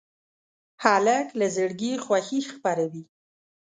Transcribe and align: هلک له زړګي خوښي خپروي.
هلک 0.83 1.27
له 1.39 1.47
زړګي 1.55 1.93
خوښي 2.05 2.39
خپروي. 2.51 3.03